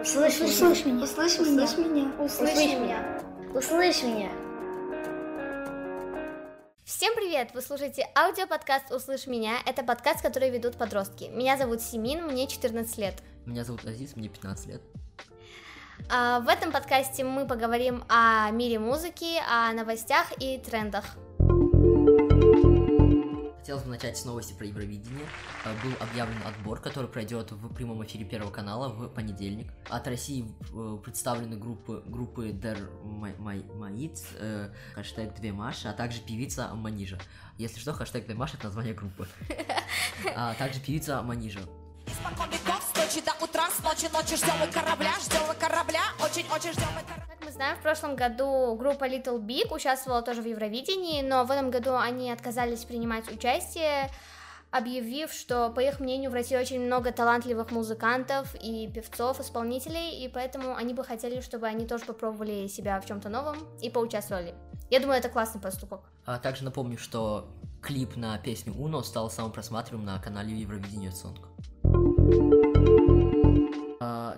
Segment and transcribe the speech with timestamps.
[0.00, 1.04] Услышь, Услышь меня.
[1.04, 1.88] Услышь Услышь меня.
[1.88, 2.24] меня.
[2.24, 3.22] Услышь меня.
[3.54, 4.30] Услышь меня.
[6.84, 7.50] Всем привет!
[7.52, 9.58] Вы слушаете аудиоподкаст «Услышь меня».
[9.66, 11.24] Это подкаст, который ведут подростки.
[11.24, 13.22] Меня зовут Симин, мне 14 лет.
[13.44, 14.80] Меня зовут Азиз, мне 15 лет.
[16.08, 21.04] А, в этом подкасте мы поговорим о мире музыки, о новостях и трендах.
[23.70, 25.28] Хотелось бы начать с новости про Евровидение.
[25.64, 29.72] Э, Был объявлен отбор, который пройдет в прямом эфире Первого канала в понедельник.
[29.88, 36.74] От России э, представлены группы, группы Der Маиц, э, хэштег Две Маши, а также певица
[36.74, 37.20] Манижа.
[37.58, 39.28] Если что, хэштег Две Маши это название группы.
[40.34, 41.60] А также певица Манижа.
[42.30, 46.72] Веков, с ночи до утра, с ночи ночи ждем мы корабля, ждем мы корабля, очень-очень
[46.72, 47.26] ждем мы корабля.
[47.28, 51.50] Как мы знаем, в прошлом году группа Little Big участвовала тоже в Евровидении, но в
[51.50, 54.10] этом году они отказались принимать участие,
[54.70, 60.28] объявив, что, по их мнению, в России очень много талантливых музыкантов и певцов, исполнителей, и
[60.28, 64.54] поэтому они бы хотели, чтобы они тоже попробовали себя в чем-то новом и поучаствовали.
[64.88, 66.02] Я думаю, это классный поступок.
[66.26, 67.48] А также напомню, что
[67.82, 71.48] клип на песню Уно стал самым просматриваемым на канале Евровидение Сонг.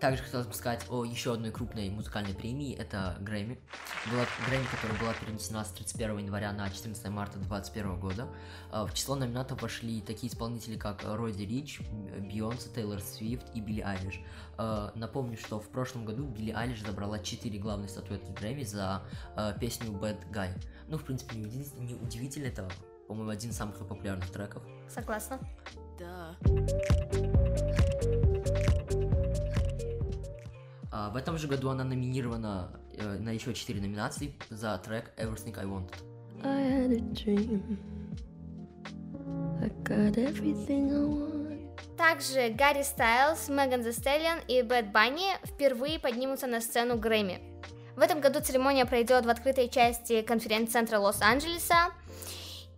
[0.00, 3.58] Также хотелось бы сказать о еще одной крупной музыкальной премии, это Грэмми.
[4.10, 8.28] Была Грэмми, которая была перенесена с 31 января на 14 марта 2021 года.
[8.70, 11.80] А, В число номинантов вошли такие исполнители, как Роди Рич,
[12.18, 14.20] Бейонсе, Тейлор Свифт и Билли Айлиш.
[14.58, 19.02] А, Напомню, что в прошлом году Билли Айлиш забрала 4 главные статуэтки Грэмми за
[19.34, 20.50] а, песню Bad Guy.
[20.88, 22.68] Ну, в принципе, не удивительно, это,
[23.08, 24.62] по-моему, один из самых популярных треков.
[24.88, 25.40] Согласна.
[26.02, 26.34] А,
[31.12, 35.64] В этом же году она номинирована э, на еще 4 номинации за трек Everything I
[35.64, 35.94] Wanted.
[36.42, 37.78] I had a dream.
[39.60, 41.36] I got everything I want.
[41.96, 47.40] Также Гарри Стайлз, Меган Thee Stallion и Бэт Банни впервые поднимутся на сцену Грэмми.
[47.96, 51.92] В этом году церемония пройдет в открытой части конференц-центра Лос-Анджелеса.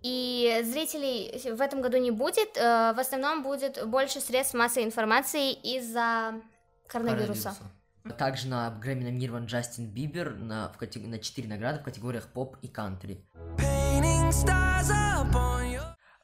[0.03, 2.57] И зрителей в этом году не будет.
[2.57, 6.35] э, В основном будет больше средств массовой информации из-за
[6.87, 7.55] коронавируса.
[8.17, 12.57] Также на Грэмми номинирован Джастин Бибер на, в катего- на 4 награды в категориях поп
[12.63, 13.25] и кантри.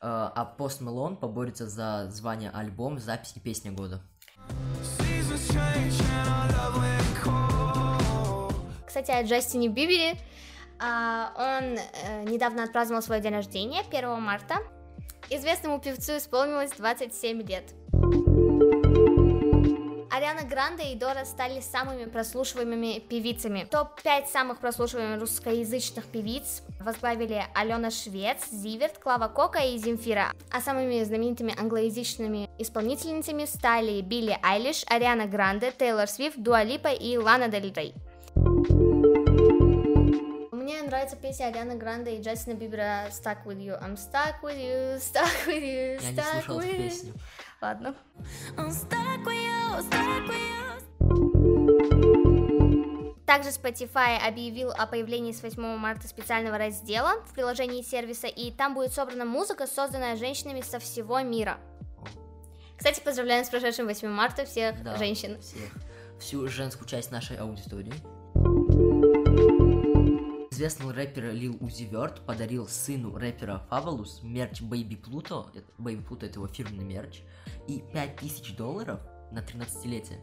[0.00, 4.02] Э, А Пост Мелон поборется за звание альбом, запись и песня года.
[8.86, 10.16] Кстати, о Джастине Бибере.
[10.78, 14.56] А, Он э, недавно отпраздновал свой день рождения, 1 марта.
[15.30, 17.72] Известному певцу исполнилось 27 лет.
[20.14, 23.66] Ариана Гранде и Дора стали самыми прослушиваемыми певицами.
[23.68, 30.30] Топ-5 самых прослушиваемых русскоязычных певиц возглавили Алена Швец, Зиверт, Клава Кока и Земфира.
[30.52, 37.16] А самыми знаменитыми англоязычными исполнительницами стали Билли Айлиш, Ариана Гранде, Тейлор Свифт, Дуа Липа и
[37.16, 37.92] Лана Дель Рей.
[40.52, 43.76] Мне нравится песня Арианы Гранде и Джастина Бибера «Stuck with you».
[43.82, 46.88] I'm stuck with you, stuck with you, Я не stuck слушал with эту you.
[46.88, 47.12] песню.
[47.64, 47.94] Ладно.
[53.24, 58.74] Также Spotify объявил о появлении с 8 марта специального раздела в приложении сервиса, и там
[58.74, 61.56] будет собрана музыка, созданная женщинами со всего мира.
[62.76, 65.40] Кстати, поздравляем с прошедшим 8 марта всех да, женщин.
[65.40, 65.70] всех.
[66.20, 67.94] Всю женскую часть нашей аудитории.
[70.54, 76.34] Известный рэпер Лил Узи Верт подарил сыну рэпера Fabulous мерч Baby Pluto, Baby Pluto это
[76.34, 77.22] его фирменный мерч,
[77.66, 79.00] и 5000 долларов
[79.32, 80.20] на 13-летие.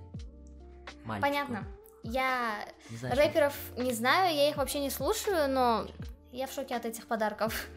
[1.03, 1.28] Мальчику.
[1.28, 1.68] Понятно.
[2.03, 5.86] Я Не знаю, рэперов не знаю, я их вообще не слушаю, но
[6.31, 7.68] я в шоке от этих подарков.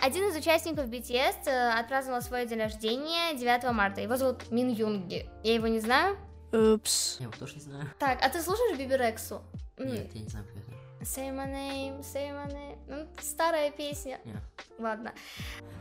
[0.00, 4.00] Один из участников BTS э, отпраздновал свой день рождения 9 марта.
[4.00, 5.28] Его зовут Мин Юнги.
[5.44, 6.16] Я его не знаю.
[6.52, 7.16] Oops.
[7.18, 7.90] Я его тоже не знаю.
[7.98, 9.42] Так, а ты слушаешь Биби Рексу?
[9.78, 10.70] Нет, я не знаю, как это.
[11.02, 12.78] Say my name, say my name.
[12.86, 14.20] Ну, старая песня.
[14.24, 14.36] Не.
[14.78, 15.14] Ладно.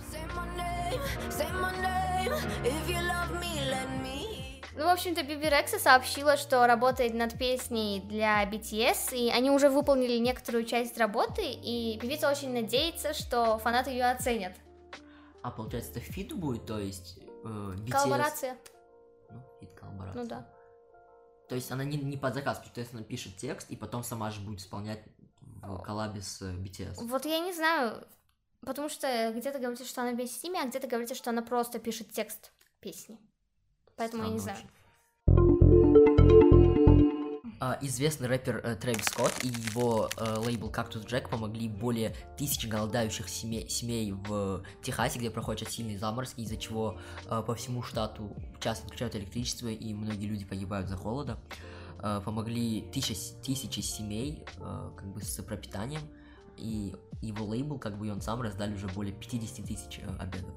[0.09, 2.34] Say my name, say my name.
[2.63, 4.62] If you love me, let me.
[4.77, 9.69] Ну, в общем-то, Биби Рекса сообщила, что работает над песней для BTS, и они уже
[9.69, 14.54] выполнили некоторую часть работы, и певица очень надеется, что фанаты ее оценят.
[15.42, 17.92] А получается, это feat будет, то есть э, BTS...
[17.92, 18.57] Коллаборация.
[19.30, 20.22] Ну, feat коллаборация.
[20.22, 20.48] Ну да.
[21.50, 24.30] То есть она не, не под заказ, то есть она пишет текст и потом сама
[24.30, 25.04] же будет исполнять
[25.63, 27.04] в коллабе с э, BTS.
[27.07, 28.07] Вот я не знаю,
[28.62, 31.80] потому что где-то говорится, что она вместе с ними, а где-то говорится, что она просто
[31.80, 33.19] пишет текст песни.
[33.96, 34.57] Поэтому я не знаю.
[34.57, 34.79] Странно очень.
[37.62, 42.68] А, Известный рэпер э, Трэвис Скотт и его э, лейбл Cactus Jack помогли более тысячи
[42.68, 46.98] голодающих семей, семей в Техасе, где проходят сильные заморозки, из-за чего
[47.30, 51.38] э, по всему штату часто отключают электричество, и многие люди погибают за холода.
[52.24, 54.46] Помогли тысячи, тысячи семей
[54.96, 56.00] как бы с пропитанием,
[56.56, 60.56] и его лейбл, как бы и он сам раздали уже более 50 тысяч обедов.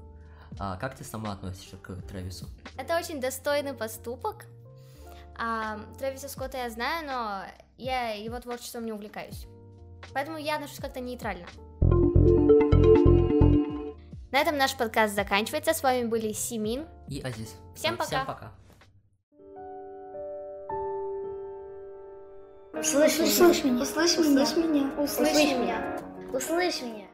[0.57, 2.47] А как ты сама относишься к Трэвису?
[2.77, 4.45] Это очень достойный поступок.
[5.37, 7.43] А, Трэвиса Скотта я знаю, но
[7.77, 9.47] я его творчеством не увлекаюсь.
[10.13, 11.45] Поэтому я отношусь как-то нейтрально.
[14.31, 15.73] На этом наш подкаст заканчивается.
[15.73, 16.87] С вами были Симин.
[17.07, 17.55] И Азиз.
[17.75, 18.07] Всем пока.
[18.07, 18.51] Всем пока.
[22.73, 23.19] Услышь.
[23.19, 23.83] Услышь меня.
[23.83, 24.41] Услышь меня.
[24.41, 24.91] Услышь меня.
[24.97, 25.99] Услышь меня.
[26.33, 27.07] Услышь меня.